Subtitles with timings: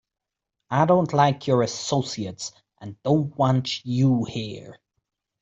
[0.71, 4.79] I don't like your associates and don't want you here.